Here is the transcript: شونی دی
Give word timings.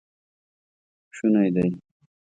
شونی 1.15 1.49
دی 1.55 1.67